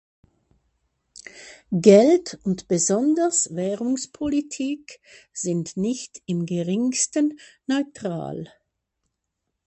[1.71, 4.99] Geld und besonders Währungspolitik
[5.31, 8.51] sind nicht im geringsten neutral.